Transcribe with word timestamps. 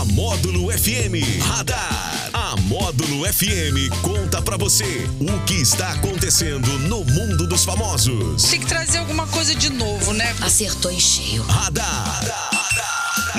A 0.00 0.04
Módulo 0.06 0.72
FM 0.72 1.42
Radar. 1.42 2.30
A 2.32 2.56
Módulo 2.62 3.30
FM 3.30 3.94
conta 4.00 4.40
pra 4.40 4.56
você 4.56 5.06
o 5.20 5.44
que 5.44 5.56
está 5.56 5.90
acontecendo 5.90 6.66
no 6.88 7.04
mundo 7.04 7.46
dos 7.46 7.66
famosos. 7.66 8.44
Tem 8.44 8.60
que 8.60 8.66
trazer 8.66 8.96
alguma 8.96 9.26
coisa 9.26 9.54
de 9.54 9.68
novo, 9.68 10.14
né? 10.14 10.34
Acertou 10.40 10.90
em 10.90 10.98
cheio. 10.98 11.42
Radar. 11.42 12.18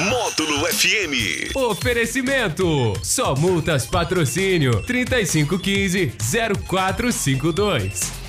Módulo 0.08 0.68
FM. 0.68 1.56
Oferecimento: 1.56 2.94
Só 3.02 3.36
Multas 3.36 3.88
Patrocínio 3.88 4.84
3515 4.84 6.14
0452. 6.70 8.21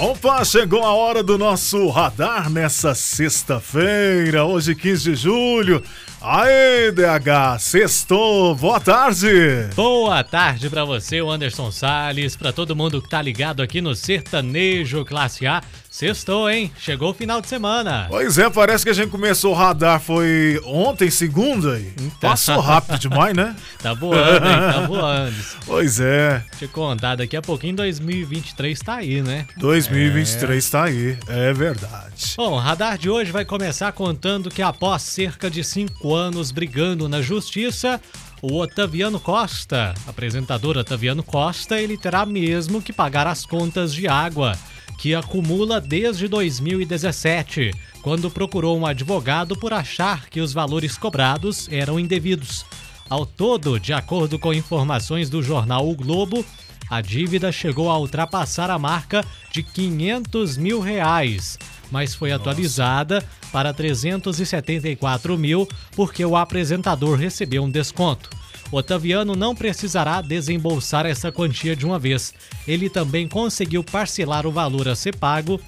Opa, 0.00 0.42
chegou 0.46 0.82
a 0.82 0.94
hora 0.94 1.22
do 1.22 1.36
nosso 1.36 1.86
radar 1.90 2.48
nessa 2.48 2.94
sexta-feira, 2.94 4.46
hoje 4.46 4.74
15 4.74 5.10
de 5.10 5.14
julho. 5.14 5.84
Aê, 6.22 6.90
DH, 6.90 7.58
sextou, 7.58 8.54
boa 8.54 8.80
tarde. 8.80 9.28
Boa 9.76 10.24
tarde 10.24 10.70
pra 10.70 10.86
você, 10.86 11.18
Anderson 11.18 11.70
Salles, 11.70 12.34
pra 12.34 12.50
todo 12.50 12.74
mundo 12.74 13.02
que 13.02 13.10
tá 13.10 13.20
ligado 13.20 13.62
aqui 13.62 13.82
no 13.82 13.94
Sertanejo 13.94 15.04
Classe 15.04 15.46
A. 15.46 15.62
Sextou, 15.90 16.48
hein? 16.48 16.70
Chegou 16.78 17.10
o 17.10 17.14
final 17.14 17.40
de 17.40 17.48
semana. 17.48 18.06
Pois 18.08 18.38
é, 18.38 18.48
parece 18.48 18.84
que 18.84 18.90
a 18.90 18.94
gente 18.94 19.10
começou 19.10 19.52
o 19.52 19.56
radar 19.56 20.00
foi 20.00 20.60
ontem, 20.64 21.10
segunda, 21.10 21.80
e 21.80 21.92
passou 22.20 22.60
rápido 22.60 22.96
demais, 22.98 23.34
né? 23.34 23.56
Tá 23.82 23.92
voando, 23.92 24.46
hein? 24.46 24.72
Tá 24.72 24.86
voando. 24.86 25.36
Pois 25.66 25.98
é, 25.98 26.44
Deixa 26.50 26.66
eu 26.66 26.68
contar, 26.68 27.16
daqui 27.16 27.36
a 27.36 27.42
pouquinho 27.42 27.74
2023 27.76 28.78
tá 28.78 28.96
aí, 28.96 29.20
né? 29.20 29.46
2023 29.56 30.70
tá 30.70 30.84
aí, 30.84 31.18
é 31.26 31.52
verdade. 31.52 32.34
Bom, 32.36 32.52
o 32.52 32.58
radar 32.58 32.96
de 32.96 33.10
hoje 33.10 33.32
vai 33.32 33.44
começar 33.44 33.90
contando 33.92 34.48
que 34.50 34.62
após 34.62 35.02
cerca 35.02 35.50
de 35.50 35.64
cinco 35.64 36.14
anos 36.14 36.52
brigando 36.52 37.08
na 37.08 37.20
justiça, 37.20 38.00
o 38.42 38.58
Otaviano 38.58 39.18
Costa, 39.18 39.92
apresentador 40.06 40.76
Otaviano 40.76 41.22
Costa, 41.22 41.80
ele 41.80 41.98
terá 41.98 42.24
mesmo 42.24 42.80
que 42.80 42.92
pagar 42.92 43.26
as 43.26 43.44
contas 43.44 43.92
de 43.92 44.06
água, 44.06 44.56
que 44.98 45.14
acumula 45.14 45.80
desde 45.80 46.28
2017, 46.28 47.70
quando 48.02 48.30
procurou 48.30 48.78
um 48.78 48.86
advogado 48.86 49.56
por 49.56 49.72
achar 49.72 50.28
que 50.28 50.40
os 50.40 50.52
valores 50.52 50.96
cobrados 50.96 51.68
eram 51.70 51.98
indevidos. 51.98 52.64
Ao 53.08 53.26
todo, 53.26 53.80
de 53.80 53.92
acordo 53.92 54.38
com 54.38 54.54
informações 54.54 55.28
do 55.28 55.42
jornal 55.42 55.88
O 55.88 55.96
Globo, 55.96 56.44
a 56.88 57.00
dívida 57.00 57.52
chegou 57.52 57.90
a 57.90 57.98
ultrapassar 57.98 58.70
a 58.70 58.78
marca 58.78 59.24
de 59.52 59.62
500 59.62 60.56
mil 60.56 60.80
reais, 60.80 61.58
mas 61.90 62.14
foi 62.14 62.32
atualizada 62.32 63.24
para 63.52 63.72
374 63.72 65.36
mil 65.36 65.68
porque 65.94 66.24
o 66.24 66.36
apresentador 66.36 67.16
recebeu 67.16 67.62
um 67.64 67.70
desconto. 67.70 68.39
Otaviano 68.72 69.34
não 69.34 69.54
precisará 69.54 70.20
desembolsar 70.20 71.04
essa 71.04 71.32
quantia 71.32 71.74
de 71.74 71.84
uma 71.84 71.98
vez. 71.98 72.32
Ele 72.68 72.88
também 72.88 73.26
conseguiu 73.26 73.82
parcelar 73.82 74.46
o 74.46 74.52
valor 74.52 74.88
a 74.88 74.94
ser 74.94 75.16
pago 75.16 75.60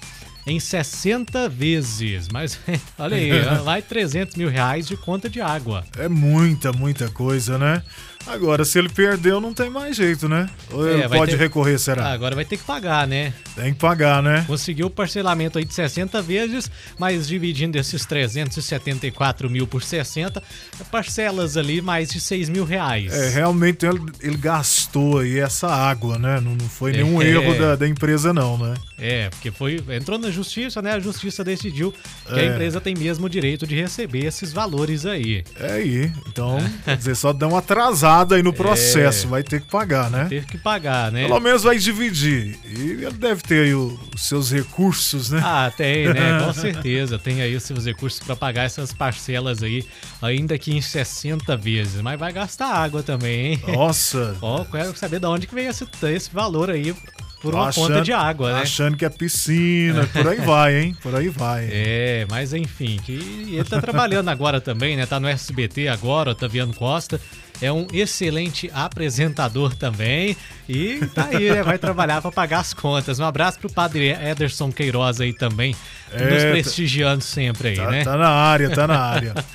em 0.45 0.59
60 0.59 1.47
vezes. 1.49 2.27
Mas 2.31 2.59
olha 2.97 3.17
aí, 3.17 3.31
vai 3.63 3.81
300 3.81 4.35
mil 4.35 4.49
reais 4.49 4.87
de 4.87 4.95
conta 4.97 5.29
de 5.29 5.41
água. 5.41 5.83
É 5.97 6.07
muita, 6.07 6.71
muita 6.71 7.09
coisa, 7.09 7.57
né? 7.57 7.81
Agora, 8.25 8.63
se 8.63 8.79
ele 8.79 8.87
perdeu, 8.87 9.41
não 9.41 9.53
tem 9.53 9.69
mais 9.69 9.97
jeito, 9.97 10.29
né? 10.29 10.49
Ou 10.71 10.87
É, 10.89 11.09
pode 11.09 11.31
ter- 11.31 11.37
recorrer, 11.37 11.77
será? 11.77 12.05
Ah, 12.07 12.13
agora 12.13 12.33
vai 12.33 12.45
ter 12.45 12.55
que 12.55 12.63
pagar, 12.63 13.05
né? 13.05 13.33
Tem 13.53 13.73
que 13.73 13.79
pagar, 13.81 14.23
né? 14.23 14.45
Conseguiu 14.47 14.87
o 14.87 14.89
parcelamento 14.89 15.57
aí 15.57 15.65
de 15.65 15.73
60 15.73 16.21
vezes, 16.21 16.71
mas 16.97 17.27
dividindo 17.27 17.77
esses 17.77 18.05
374 18.05 19.49
mil 19.49 19.67
por 19.67 19.83
60, 19.83 20.41
parcelas 20.89 21.57
ali 21.57 21.81
mais 21.81 22.09
de 22.09 22.21
6 22.21 22.47
mil 22.47 22.63
reais. 22.63 23.11
É, 23.13 23.29
realmente 23.29 23.85
ele, 23.85 23.99
ele 24.21 24.37
gastou 24.37 25.19
aí 25.19 25.39
essa 25.39 25.67
água, 25.67 26.17
né? 26.17 26.39
Não, 26.39 26.55
não 26.55 26.69
foi 26.69 26.93
nenhum 26.93 27.21
É. 27.21 27.27
erro 27.27 27.53
da, 27.59 27.75
da 27.75 27.87
empresa, 27.87 28.31
não, 28.31 28.57
né? 28.57 28.73
É, 28.97 29.29
porque 29.31 29.51
foi 29.51 29.83
entrou 29.89 30.17
na 30.17 30.31
justiça, 30.33 30.81
né? 30.81 30.91
A 30.91 30.99
justiça 30.99 31.43
decidiu 31.43 31.93
que 32.25 32.33
a 32.33 32.41
É. 32.43 32.47
empresa 32.47 32.81
tem 32.81 32.93
mesmo 32.93 33.27
o 33.27 33.29
direito 33.29 33.65
de 33.65 33.75
receber 33.75 34.25
esses 34.25 34.51
valores 34.51 35.05
aí. 35.05 35.43
É 35.59 35.71
aí. 35.73 36.11
Então, 36.27 36.57
quer 36.83 36.97
dizer, 36.97 37.15
só 37.15 37.31
dá 37.31 37.47
uma 37.47 37.59
atrasada 37.59 38.35
aí 38.35 38.43
no 38.43 38.51
processo. 38.51 39.27
Vai 39.27 39.43
ter 39.43 39.61
que 39.61 39.67
pagar, 39.69 40.09
né? 40.09 40.25
Ter 40.27 40.45
que 40.45 40.57
pagar, 40.57 41.11
né? 41.11 41.25
Pelo 41.27 41.39
menos 41.39 41.63
vai 41.63 41.77
dividir. 41.77 42.57
E 42.65 42.91
ele 43.03 43.11
deve 43.11 43.41
ter 43.43 43.63
aí 43.65 43.73
os 43.73 43.97
seus 44.17 44.51
recursos, 44.51 45.29
né? 45.29 45.41
Ah, 45.43 45.71
tem, 45.75 46.07
né? 46.13 46.39
Com 46.45 46.51
certeza. 46.59 47.17
Tem 47.19 47.41
aí 47.41 47.55
os 47.55 47.63
seus 47.63 47.85
recursos 47.85 48.19
para 48.19 48.35
pagar 48.35 48.63
essas 48.63 48.91
parcelas 48.91 49.61
aí, 49.63 49.85
ainda 50.21 50.57
que 50.57 50.75
em 50.75 50.81
60 50.81 51.55
vezes. 51.55 52.01
Mas 52.01 52.19
vai 52.19 52.33
gastar 52.33 52.67
água 52.73 53.03
também, 53.03 53.53
hein? 53.53 53.61
Nossa. 53.67 54.35
Ó, 54.41 54.65
quero 54.65 54.95
saber 54.97 55.19
de 55.19 55.27
onde 55.27 55.45
que 55.47 55.53
vem 55.55 55.67
esse, 55.67 55.85
esse 56.03 56.29
valor 56.33 56.69
aí 56.69 56.95
por 57.43 57.53
uma 57.53 57.67
Achando- 57.67 57.87
conta 57.89 58.01
de 58.01 58.11
água, 58.13 58.53
né? 58.53 58.61
Achando 58.61 58.95
que 58.97 59.03
é 59.05 59.09
piscina, 59.09 60.07
por 60.07 60.27
aí 60.27 60.39
vai, 60.39 60.75
hein? 60.79 60.97
Por 61.03 61.13
aí 61.13 61.27
vai. 61.29 61.67
É, 61.69 62.25
mas 62.31 62.53
enfim, 62.53 62.97
que 63.05 63.11
ele 63.51 63.63
tá 63.65 63.79
trabalhando 63.81 64.29
agora 64.29 64.59
também, 64.61 64.95
né? 64.95 65.05
Tá 65.05 65.19
no 65.19 65.27
SBT 65.27 65.89
agora, 65.89 66.31
Otaviano 66.31 66.73
Costa. 66.73 67.19
É 67.61 67.71
um 67.71 67.85
excelente 67.93 68.69
apresentador 68.73 69.75
também. 69.75 70.35
E 70.67 71.05
tá 71.13 71.25
aí, 71.31 71.51
né? 71.51 71.61
Vai 71.63 71.77
trabalhar 71.77 72.21
pra 72.21 72.31
pagar 72.31 72.59
as 72.59 72.73
contas. 72.73 73.19
Um 73.19 73.25
abraço 73.25 73.59
pro 73.59 73.71
padre 73.71 74.09
Ederson 74.09 74.71
Queiroz 74.71 75.21
aí 75.21 75.33
também, 75.33 75.75
É, 76.11 76.23
nos 76.33 76.43
tá- 76.43 76.49
prestigiando 76.49 77.23
sempre 77.23 77.69
aí, 77.69 77.75
Tá, 77.75 77.91
né? 77.91 78.03
tá 78.03 78.17
na 78.17 78.29
área, 78.29 78.69
tá 78.69 78.87
na 78.87 78.99
área. 78.99 79.33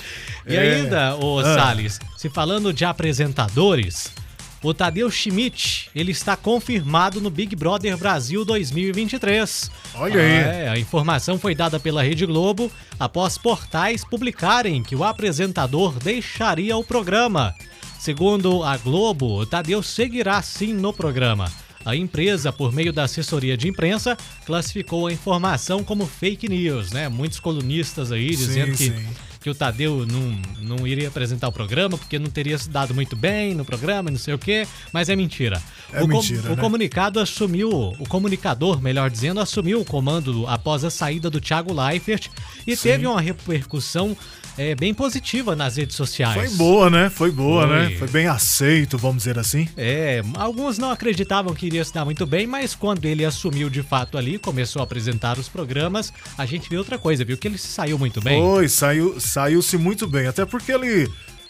E 0.46 0.56
É. 0.56 0.60
ainda, 0.60 1.14
ô 1.16 1.40
Ah. 1.40 1.44
Salles, 1.54 2.00
se 2.16 2.30
falando 2.30 2.72
de 2.72 2.82
apresentadores, 2.82 4.10
o 4.62 4.74
Tadeu 4.74 5.10
Schmidt, 5.10 5.88
ele 5.94 6.10
está 6.10 6.36
confirmado 6.36 7.20
no 7.20 7.30
Big 7.30 7.54
Brother 7.54 7.96
Brasil 7.96 8.44
2023. 8.44 9.70
Olha 9.94 10.20
aí. 10.20 10.26
É, 10.26 10.68
a 10.68 10.78
informação 10.78 11.38
foi 11.38 11.54
dada 11.54 11.78
pela 11.78 12.02
Rede 12.02 12.26
Globo 12.26 12.70
após 12.98 13.38
portais 13.38 14.04
publicarem 14.04 14.82
que 14.82 14.96
o 14.96 15.04
apresentador 15.04 15.94
deixaria 15.98 16.76
o 16.76 16.84
programa. 16.84 17.54
Segundo 17.98 18.62
a 18.62 18.76
Globo, 18.76 19.40
o 19.40 19.46
Tadeu 19.46 19.82
seguirá 19.82 20.40
sim 20.42 20.72
no 20.72 20.92
programa. 20.92 21.50
A 21.84 21.96
empresa, 21.96 22.52
por 22.52 22.72
meio 22.72 22.92
da 22.92 23.04
assessoria 23.04 23.56
de 23.56 23.68
imprensa, 23.68 24.16
classificou 24.44 25.06
a 25.06 25.12
informação 25.12 25.82
como 25.82 26.06
fake 26.06 26.48
news, 26.48 26.90
né? 26.90 27.08
Muitos 27.08 27.40
colunistas 27.40 28.12
aí 28.12 28.30
dizendo 28.30 28.72
que 28.72 28.84
sim. 28.84 29.06
Que 29.48 29.50
o 29.50 29.54
Tadeu 29.54 30.06
não, 30.06 30.76
não 30.76 30.86
iria 30.86 31.08
apresentar 31.08 31.48
o 31.48 31.52
programa 31.52 31.96
porque 31.96 32.18
não 32.18 32.28
teria 32.28 32.58
se 32.58 32.68
dado 32.68 32.94
muito 32.94 33.16
bem 33.16 33.54
no 33.54 33.64
programa, 33.64 34.10
e 34.10 34.12
não 34.12 34.18
sei 34.18 34.34
o 34.34 34.38
quê, 34.38 34.66
mas 34.92 35.08
é 35.08 35.16
mentira. 35.16 35.62
É 35.92 35.98
o, 36.02 36.02
com- 36.02 36.08
mentira, 36.08 36.52
o 36.52 36.56
né? 36.56 36.62
comunicado 36.62 37.18
assumiu, 37.18 37.70
o 37.98 38.06
comunicador, 38.08 38.82
melhor 38.82 39.08
dizendo, 39.10 39.40
assumiu 39.40 39.80
o 39.80 39.84
comando 39.84 40.46
após 40.46 40.84
a 40.84 40.90
saída 40.90 41.30
do 41.30 41.40
Thiago 41.40 41.72
Leifert 41.72 42.28
e 42.66 42.76
teve 42.76 43.06
uma 43.06 43.20
repercussão 43.20 44.14
é, 44.58 44.74
bem 44.74 44.92
positiva 44.92 45.54
nas 45.54 45.76
redes 45.76 45.96
sociais. 45.96 46.34
Foi 46.34 46.58
boa, 46.58 46.90
né? 46.90 47.08
Foi 47.08 47.30
boa, 47.30 47.66
Foi. 47.66 47.76
né? 47.76 47.90
Foi 47.96 48.08
bem 48.08 48.26
aceito, 48.26 48.98
vamos 48.98 49.18
dizer 49.18 49.38
assim. 49.38 49.68
É, 49.76 50.20
alguns 50.34 50.76
não 50.78 50.90
acreditavam 50.90 51.54
que 51.54 51.66
iria 51.66 51.84
se 51.84 51.94
dar 51.94 52.04
muito 52.04 52.26
bem, 52.26 52.46
mas 52.46 52.74
quando 52.74 53.04
ele 53.06 53.24
assumiu 53.24 53.70
de 53.70 53.82
fato 53.82 54.18
ali, 54.18 54.36
começou 54.38 54.80
a 54.80 54.82
apresentar 54.82 55.38
os 55.38 55.48
programas, 55.48 56.12
a 56.36 56.44
gente 56.44 56.68
viu 56.68 56.80
outra 56.80 56.98
coisa, 56.98 57.24
viu 57.24 57.38
que 57.38 57.46
ele 57.46 57.56
se 57.56 57.68
saiu 57.68 57.98
muito 57.98 58.20
bem. 58.20 58.42
Foi, 58.42 58.68
saiu, 58.68 59.20
saiu-se 59.20 59.78
muito 59.78 60.06
bem. 60.06 60.26
Até 60.26 60.44
porque 60.44 60.72
ele 60.72 61.08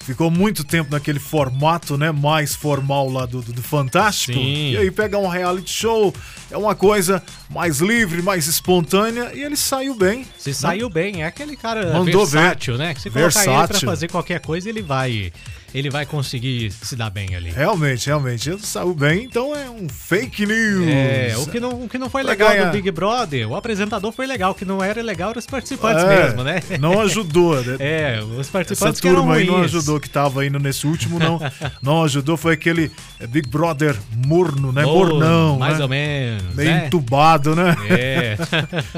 ficou 0.08 0.30
muito 0.30 0.64
tempo 0.64 0.90
naquele 0.90 1.18
formato, 1.18 1.98
né? 1.98 2.10
Mais 2.10 2.54
formal 2.54 3.10
lá 3.10 3.26
do, 3.26 3.42
do, 3.42 3.52
do 3.52 3.62
Fantástico. 3.62 4.38
Sim. 4.38 4.70
E 4.72 4.76
aí 4.78 4.90
pegar 4.90 5.18
um 5.18 5.28
reality 5.28 5.70
show 5.70 6.14
é 6.50 6.56
uma 6.56 6.74
coisa 6.74 7.22
mais 7.50 7.80
livre, 7.80 8.22
mais 8.22 8.46
espontânea. 8.46 9.30
E 9.34 9.42
ele 9.42 9.56
saiu 9.56 9.94
bem. 9.94 10.24
Se 10.38 10.54
saiu 10.54 10.88
bem, 10.88 11.22
é 11.22 11.26
aquele 11.26 11.56
cara 11.56 11.92
Mandou 11.92 12.24
versátil, 12.24 12.78
né? 12.78 12.94
Que 12.94 13.02
se 13.02 13.10
colocar 13.10 13.28
ele 13.28 13.44
pra 13.44 13.56
Versátil. 13.56 13.88
fazer 13.88 14.08
qualquer 14.08 14.40
coisa, 14.40 14.66
ele 14.66 14.80
vai, 14.80 15.30
ele 15.74 15.90
vai 15.90 16.06
conseguir 16.06 16.70
se 16.70 16.96
dar 16.96 17.10
bem 17.10 17.34
ali. 17.34 17.50
Realmente, 17.50 18.06
realmente. 18.06 18.48
Ele 18.48 18.58
saiu 18.62 18.94
bem, 18.94 19.24
então 19.24 19.54
é 19.54 19.68
um 19.68 19.88
fake 19.88 20.46
news. 20.46 20.86
É, 20.88 21.34
o 21.38 21.46
que 21.46 21.60
não, 21.60 21.84
o 21.84 21.88
que 21.88 21.98
não 21.98 22.08
foi 22.08 22.22
Pra 22.22 22.32
legal 22.32 22.48
ganhar. 22.50 22.64
do 22.66 22.72
Big 22.72 22.90
Brother, 22.90 23.48
o 23.48 23.54
apresentador 23.56 24.12
foi 24.12 24.26
legal, 24.26 24.52
o 24.52 24.54
que 24.54 24.64
não 24.64 24.82
era 24.82 25.02
legal 25.02 25.30
eram 25.30 25.38
os 25.38 25.46
participantes 25.46 26.02
É, 26.04 26.24
mesmo, 26.24 26.42
né? 26.44 26.62
Não 26.80 27.00
ajudou, 27.00 27.60
né? 27.62 27.76
É, 27.88 28.20
os 28.22 28.40
Essa 28.40 28.52
participantes 28.52 29.00
que 29.00 29.08
eram 29.08 29.18
turma 29.18 29.34
aí 29.36 29.46
não 29.46 29.62
ajudou 29.62 29.98
que 30.00 30.10
tava 30.10 30.44
indo 30.44 30.58
nesse 30.58 30.86
último, 30.86 31.18
não. 31.18 31.40
não 31.80 32.04
ajudou, 32.04 32.36
foi 32.36 32.54
aquele 32.54 32.90
é, 33.20 33.26
Big 33.26 33.48
Brother 33.48 33.96
morno, 34.26 34.72
né? 34.72 34.82
Morno, 34.82 35.14
Mornão, 35.14 35.58
mais 35.58 35.78
né? 35.78 35.82
ou 35.82 35.88
menos, 35.88 36.54
Meio 36.54 36.70
né? 36.70 36.86
entubado, 36.86 37.54
né? 37.54 37.76
É. 37.88 38.36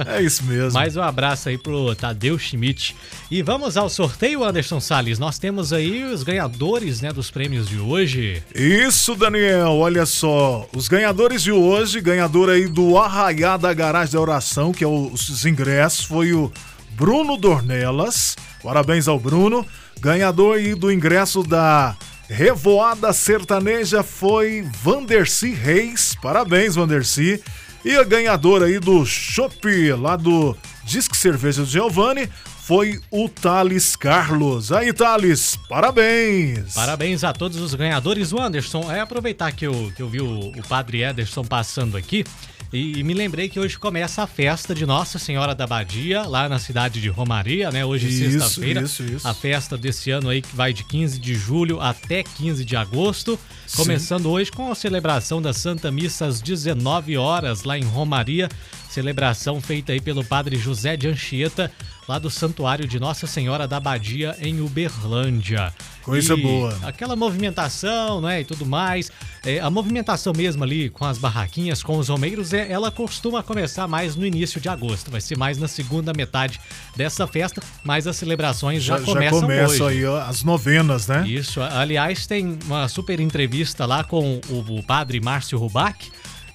É 0.06 0.22
isso 0.22 0.44
mesmo. 0.44 0.72
Mais 0.72 0.96
um 0.96 1.02
abraço 1.02 1.48
aí 1.48 1.58
pro 1.58 1.94
Tadeu 1.94 2.38
Schmidt. 2.38 2.96
E 3.30 3.42
vamos 3.42 3.76
ao 3.76 3.88
sorteio, 3.88 4.42
Anderson 4.44 4.80
Salles. 4.80 5.18
Nós 5.18 5.38
temos 5.38 5.72
aí 5.72 6.04
os 6.04 6.22
ganhadores, 6.22 6.59
né, 7.00 7.10
dos 7.10 7.30
prêmios 7.30 7.66
de 7.66 7.78
hoje. 7.78 8.42
Isso, 8.54 9.14
Daniel, 9.14 9.70
olha 9.70 10.04
só. 10.04 10.68
Os 10.76 10.88
ganhadores 10.88 11.42
de 11.42 11.50
hoje, 11.50 12.02
ganhador 12.02 12.50
aí 12.50 12.68
do 12.68 12.98
Arraiá 12.98 13.56
da 13.56 13.72
Garagem 13.72 14.12
da 14.12 14.20
Oração, 14.20 14.70
que 14.70 14.84
é 14.84 14.86
os 14.86 15.46
ingressos, 15.46 16.04
foi 16.04 16.34
o 16.34 16.52
Bruno 16.90 17.38
Dornelas. 17.38 18.36
Parabéns 18.62 19.08
ao 19.08 19.18
Bruno. 19.18 19.66
Ganhador 20.00 20.58
aí 20.58 20.74
do 20.74 20.92
ingresso 20.92 21.42
da 21.42 21.96
Revoada 22.28 23.10
Sertaneja 23.14 24.02
foi 24.02 24.62
Vanderci 24.82 25.54
Reis. 25.54 26.14
Parabéns, 26.20 26.74
Vanderci. 26.74 27.42
E 27.82 27.96
a 27.96 28.04
ganhadora 28.04 28.66
aí 28.66 28.78
do 28.78 29.06
Chopp, 29.06 29.64
lá 29.98 30.14
do 30.14 30.54
Disque 30.84 31.16
Cerveja 31.16 31.62
do 31.62 31.68
Giovanni, 31.68 32.28
foi 32.70 33.00
o 33.10 33.28
Thales 33.28 33.96
Carlos. 33.96 34.70
Aí, 34.70 34.92
Thales, 34.92 35.58
parabéns! 35.68 36.72
Parabéns 36.72 37.24
a 37.24 37.32
todos 37.32 37.58
os 37.58 37.74
ganhadores. 37.74 38.32
O 38.32 38.40
Anderson, 38.40 38.92
é 38.92 39.00
aproveitar 39.00 39.50
que 39.50 39.66
eu, 39.66 39.92
que 39.96 40.00
eu 40.00 40.08
vi 40.08 40.20
o, 40.20 40.50
o 40.50 40.62
padre 40.68 41.02
Ederson 41.02 41.42
passando 41.42 41.96
aqui. 41.96 42.24
E, 42.72 43.00
e, 43.00 43.02
me 43.02 43.12
lembrei 43.12 43.48
que 43.48 43.58
hoje 43.58 43.76
começa 43.76 44.22
a 44.22 44.26
festa 44.28 44.72
de 44.72 44.86
Nossa 44.86 45.18
Senhora 45.18 45.52
da 45.52 45.66
Badia, 45.66 46.22
lá 46.22 46.48
na 46.48 46.60
cidade 46.60 47.00
de 47.00 47.08
Romaria, 47.08 47.72
né? 47.72 47.84
Hoje, 47.84 48.12
sexta-feira. 48.12 48.82
Isso, 48.82 49.02
isso. 49.02 49.26
A 49.26 49.34
festa 49.34 49.76
desse 49.76 50.12
ano 50.12 50.28
aí 50.28 50.40
que 50.40 50.54
vai 50.54 50.72
de 50.72 50.84
15 50.84 51.18
de 51.18 51.34
julho 51.34 51.80
até 51.80 52.22
15 52.22 52.64
de 52.64 52.76
agosto. 52.76 53.36
Sim. 53.66 53.78
Começando 53.78 54.30
hoje 54.30 54.52
com 54.52 54.70
a 54.70 54.76
celebração 54.76 55.42
da 55.42 55.52
Santa 55.52 55.90
Missa 55.90 56.26
às 56.26 56.40
19 56.40 57.16
horas 57.16 57.64
lá 57.64 57.76
em 57.76 57.82
Romaria. 57.82 58.48
Celebração 58.88 59.60
feita 59.60 59.92
aí 59.92 60.00
pelo 60.00 60.24
padre 60.24 60.56
José 60.56 60.96
de 60.96 61.08
Anchieta, 61.08 61.72
lá 62.08 62.18
do 62.18 62.30
Santuário 62.30 62.86
de 62.86 62.98
Nossa 62.98 63.26
Senhora 63.26 63.66
da 63.66 63.78
Badia, 63.78 64.36
em 64.40 64.60
Uberlândia. 64.60 65.72
Coisa 66.02 66.34
e 66.34 66.42
boa. 66.42 66.76
Aquela 66.82 67.14
movimentação, 67.14 68.20
né, 68.20 68.40
e 68.40 68.44
tudo 68.44 68.66
mais. 68.66 69.10
É, 69.44 69.60
a 69.60 69.70
movimentação 69.70 70.32
mesmo 70.36 70.64
ali 70.64 70.90
com 70.90 71.04
as 71.04 71.18
barraquinhas, 71.18 71.82
com 71.82 71.98
os 71.98 72.08
romeiros, 72.08 72.52
é, 72.52 72.70
ela 72.70 72.90
costuma 72.90 73.42
começar 73.42 73.86
mais 73.86 74.16
no 74.16 74.26
início 74.26 74.60
de 74.60 74.68
agosto. 74.68 75.10
Vai 75.10 75.20
ser 75.20 75.36
mais 75.36 75.58
na 75.58 75.68
segunda 75.68 76.12
metade 76.12 76.60
dessa 76.96 77.26
festa, 77.26 77.62
mas 77.84 78.06
as 78.06 78.16
celebrações 78.16 78.82
já, 78.82 78.98
já 78.98 79.04
começam 79.04 79.40
já 79.40 79.46
começa 79.46 79.84
hoje. 79.84 80.06
aí 80.06 80.22
as 80.28 80.42
novenas, 80.42 81.06
né? 81.06 81.26
Isso. 81.26 81.60
Aliás, 81.60 82.26
tem 82.26 82.58
uma 82.64 82.88
super 82.88 83.20
entrevista 83.20 83.86
lá 83.86 84.02
com 84.02 84.40
o, 84.48 84.78
o 84.78 84.82
padre 84.82 85.20
Márcio 85.20 85.58
Rubac 85.58 86.10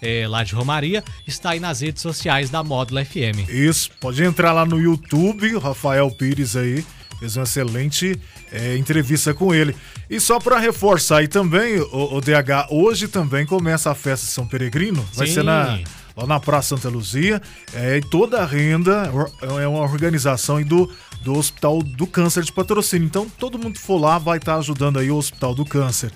é, 0.06 0.28
lá 0.28 0.44
de 0.44 0.54
Romaria, 0.54 1.04
está 1.28 1.52
aí 1.52 1.60
nas 1.60 1.82
redes 1.82 2.02
sociais 2.02 2.50
da 2.50 2.64
Módulo 2.64 3.04
FM. 3.04 3.50
Isso, 3.50 3.90
pode 4.00 4.24
entrar 4.24 4.52
lá 4.52 4.66
no 4.66 4.80
YouTube, 4.80 5.56
o 5.56 5.60
Rafael 5.60 6.10
Pires 6.12 6.56
aí 6.56 6.86
fez 7.20 7.38
uma 7.38 7.44
excelente 7.44 8.20
é, 8.52 8.78
entrevista 8.78 9.34
com 9.34 9.54
ele. 9.54 9.76
E 10.10 10.20
só 10.20 10.40
para 10.40 10.60
reforçar 10.60 11.18
aí 11.18 11.28
também, 11.28 11.80
o, 11.80 12.16
o, 12.16 12.22
DH, 12.22 12.70
hoje 12.70 13.08
também 13.08 13.46
começa 13.46 13.90
a 13.90 13.96
festa 13.96 14.28
São 14.28 14.46
Peregrino, 14.46 15.04
vai 15.14 15.28
Sim. 15.28 15.34
ser 15.34 15.44
na, 15.44 15.80
lá 16.16 16.26
na 16.26 16.40
Praça 16.40 16.76
Santa 16.76 16.90
Luzia, 16.90 17.42
é, 17.74 17.98
e 17.98 18.02
toda 18.02 18.42
a 18.42 18.46
renda 18.46 19.12
é 19.60 19.68
uma 19.68 19.82
organização 19.82 20.62
do, 20.64 20.92
do 21.22 21.34
Hospital 21.34 21.82
do 21.84 22.08
Câncer 22.08 22.44
de 22.44 22.52
Patrocínio. 22.52 23.06
Então, 23.06 23.28
todo 23.38 23.60
mundo 23.60 23.74
que 23.74 23.82
for 23.82 24.00
lá 24.00 24.18
vai 24.18 24.38
estar 24.38 24.54
tá 24.54 24.60
ajudando 24.60 25.00
aí 25.00 25.12
o 25.12 25.18
Hospital 25.18 25.54
do 25.54 25.66
Câncer. 25.66 26.12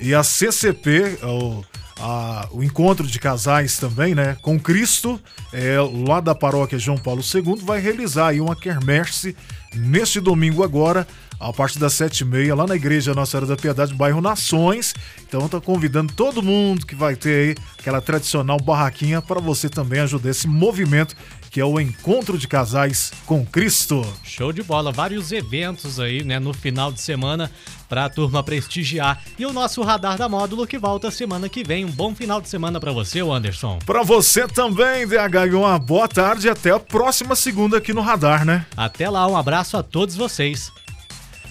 E 0.00 0.14
a 0.14 0.22
CCP, 0.22 1.18
o 1.22 1.64
a, 2.00 2.48
o 2.50 2.64
encontro 2.64 3.06
de 3.06 3.18
casais 3.18 3.78
também, 3.78 4.14
né? 4.14 4.36
Com 4.40 4.58
Cristo, 4.58 5.20
é, 5.52 5.76
lá 6.06 6.20
da 6.20 6.34
paróquia 6.34 6.78
João 6.78 6.96
Paulo 6.96 7.22
II, 7.22 7.56
vai 7.62 7.78
realizar 7.78 8.28
aí 8.28 8.40
uma 8.40 8.56
quermesse 8.56 9.36
neste 9.74 10.18
domingo 10.18 10.64
agora, 10.64 11.06
a 11.40 11.52
partir 11.52 11.78
das 11.78 11.94
sete 11.94 12.20
e 12.20 12.24
meia, 12.24 12.54
lá 12.54 12.66
na 12.66 12.76
Igreja 12.76 13.14
Nossa 13.14 13.32
Senhora 13.32 13.46
da 13.46 13.56
Piedade, 13.56 13.94
bairro 13.94 14.20
Nações. 14.20 14.94
Então 15.26 15.48
tá 15.48 15.60
convidando 15.60 16.12
todo 16.12 16.42
mundo 16.42 16.86
que 16.86 16.94
vai 16.94 17.16
ter 17.16 17.56
aí 17.56 17.64
aquela 17.78 18.00
tradicional 18.00 18.58
barraquinha 18.58 19.22
para 19.22 19.40
você 19.40 19.68
também 19.68 20.00
ajudar 20.00 20.28
esse 20.28 20.46
movimento 20.46 21.16
que 21.50 21.60
é 21.60 21.64
o 21.64 21.80
Encontro 21.80 22.38
de 22.38 22.46
Casais 22.46 23.12
com 23.26 23.44
Cristo. 23.44 24.06
Show 24.22 24.52
de 24.52 24.62
bola, 24.62 24.92
vários 24.92 25.32
eventos 25.32 25.98
aí, 25.98 26.22
né, 26.22 26.38
no 26.38 26.54
final 26.54 26.92
de 26.92 27.00
semana 27.00 27.50
para 27.88 28.04
a 28.04 28.08
turma 28.08 28.40
prestigiar. 28.44 29.20
E 29.36 29.44
o 29.44 29.52
nosso 29.52 29.82
radar 29.82 30.16
da 30.16 30.28
módulo 30.28 30.64
que 30.64 30.78
volta 30.78 31.10
semana 31.10 31.48
que 31.48 31.64
vem. 31.64 31.84
Um 31.84 31.90
bom 31.90 32.14
final 32.14 32.40
de 32.40 32.48
semana 32.48 32.78
para 32.78 32.92
você, 32.92 33.18
Anderson. 33.18 33.80
Para 33.84 34.04
você 34.04 34.46
também, 34.46 35.08
DH, 35.08 35.52
uma 35.56 35.76
boa 35.76 36.06
tarde 36.06 36.46
e 36.46 36.50
até 36.50 36.70
a 36.70 36.78
próxima 36.78 37.34
segunda 37.34 37.78
aqui 37.78 37.92
no 37.92 38.00
radar, 38.00 38.44
né? 38.44 38.64
Até 38.76 39.10
lá, 39.10 39.26
um 39.26 39.36
abraço 39.36 39.76
a 39.76 39.82
todos 39.82 40.14
vocês. 40.14 40.70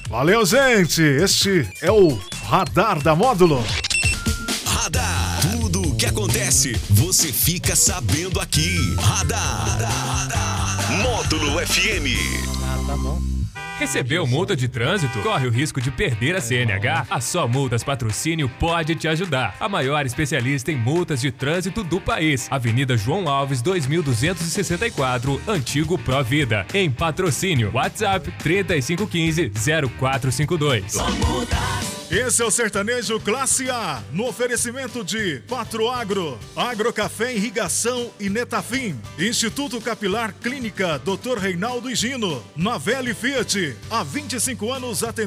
Valeu, 0.10 0.44
gente. 0.44 1.04
Este 1.04 1.70
é 1.84 1.92
o 1.92 2.20
radar 2.48 3.00
da 3.00 3.16
módulo. 3.16 3.64
Radar. 4.66 5.40
Tudo 5.52 5.84
o 5.88 5.96
que 5.96 6.08
acontece, 6.08 6.74
você 6.90 7.32
fica 7.32 7.76
sabendo 7.76 8.42
aqui. 8.42 8.76
Radar. 8.98 9.68
Radar. 9.68 10.92
Módulo 11.04 11.60
FM. 11.64 12.08
Ah, 12.64 12.84
tá 12.88 12.98
bom. 12.98 13.39
Recebeu 13.80 14.28
multa 14.28 14.58
de 14.58 14.68
trânsito? 14.68 15.22
Corre 15.22 15.48
o 15.48 15.50
risco 15.50 15.80
de 15.80 15.90
perder 15.90 16.36
a 16.36 16.42
CNH? 16.42 17.08
A 17.10 17.22
Só 17.22 17.48
Multas 17.48 17.82
Patrocínio 17.82 18.50
pode 18.60 18.94
te 18.94 19.08
ajudar. 19.08 19.56
A 19.58 19.70
maior 19.70 20.06
especialista 20.06 20.70
em 20.70 20.76
multas 20.76 21.22
de 21.22 21.32
trânsito 21.32 21.82
do 21.82 22.02
país. 22.02 22.50
Avenida 22.52 22.98
João 22.98 23.30
Alves, 23.30 23.62
2264, 23.62 25.42
Antigo 25.48 25.98
Pro 25.98 26.22
Vida. 26.22 26.66
Em 26.74 26.92
patrocínio. 26.92 27.72
WhatsApp 27.74 28.30
3515 28.44 29.50
0452. 29.98 30.92
Só 30.92 31.10
multas. 31.12 31.79
Esse 32.12 32.42
é 32.42 32.46
o 32.46 32.50
Sertanejo 32.50 33.20
Classe 33.20 33.70
A, 33.70 34.02
no 34.12 34.28
oferecimento 34.28 35.04
de 35.04 35.44
Patro 35.48 35.88
Agro, 35.88 36.40
Agrocafé 36.56 37.36
Irrigação 37.36 38.10
e 38.20 38.32
Netafim, 38.32 39.00
Instituto 39.20 39.80
Capilar 39.80 40.34
Clínica 40.34 40.98
Dr. 40.98 41.38
Reinaldo 41.38 41.88
Higino, 41.88 42.44
Navelli 42.56 43.14
Fiat, 43.14 43.78
há 43.92 44.02
25 44.02 44.72
anos 44.72 45.04
atendendo 45.04 45.18